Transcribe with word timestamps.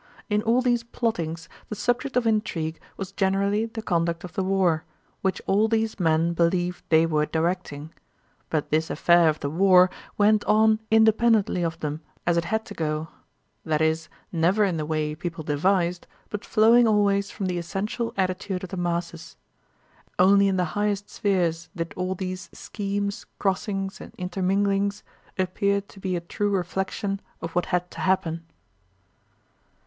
In 0.31 0.41
all 0.41 0.63
these 0.63 0.81
plottings 0.83 1.47
the 1.69 1.75
subject 1.75 2.17
of 2.17 2.25
intrigue 2.25 2.81
was 2.97 3.11
generally 3.11 3.67
the 3.67 3.83
conduct 3.83 4.23
of 4.23 4.33
the 4.33 4.41
war, 4.43 4.83
which 5.21 5.43
all 5.45 5.67
these 5.67 5.99
men 5.99 6.33
believed 6.33 6.83
they 6.89 7.05
were 7.05 7.27
directing; 7.27 7.93
but 8.49 8.71
this 8.71 8.89
affair 8.89 9.29
of 9.29 9.41
the 9.41 9.49
war 9.51 9.91
went 10.17 10.43
on 10.45 10.79
independently 10.89 11.61
of 11.61 11.79
them, 11.81 12.01
as 12.25 12.35
it 12.35 12.45
had 12.45 12.65
to 12.65 12.73
go: 12.73 13.09
that 13.63 13.79
is, 13.79 14.09
never 14.31 14.63
in 14.63 14.77
the 14.77 14.87
way 14.87 15.13
people 15.13 15.43
devised, 15.43 16.07
but 16.31 16.43
flowing 16.43 16.87
always 16.87 17.29
from 17.29 17.45
the 17.45 17.59
essential 17.59 18.11
attitude 18.17 18.63
of 18.63 18.71
the 18.71 18.77
masses. 18.77 19.37
Only 20.17 20.47
in 20.47 20.57
the 20.57 20.65
highest 20.73 21.11
spheres 21.11 21.69
did 21.75 21.93
all 21.95 22.15
these 22.15 22.49
schemes, 22.53 23.27
crossings, 23.37 24.01
and 24.01 24.13
interminglings 24.17 25.03
appear 25.37 25.79
to 25.79 25.99
be 25.99 26.15
a 26.15 26.21
true 26.21 26.49
reflection 26.49 27.21
of 27.39 27.51
what 27.53 27.67
had 27.67 27.91
to 27.91 27.99
happen. 27.99 28.43